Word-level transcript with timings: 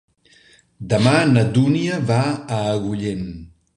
Demà 0.93 1.13
na 1.35 1.43
Dúnia 1.57 1.99
va 2.13 2.19
a 2.31 2.59
Agullent. 2.63 3.25